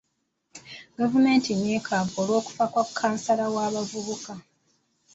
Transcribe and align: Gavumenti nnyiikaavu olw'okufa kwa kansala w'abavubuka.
Gavumenti 0.97 1.49
nnyiikaavu 1.53 2.15
olw'okufa 2.23 2.65
kwa 2.71 2.83
kansala 2.97 3.45
w'abavubuka. 3.55 4.33